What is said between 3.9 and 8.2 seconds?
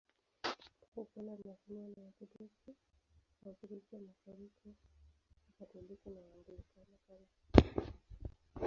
wa Mashariki, Wakatoliki na Waanglikana kama mtakatifu.